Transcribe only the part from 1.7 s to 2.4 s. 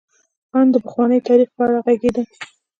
یې غږېده.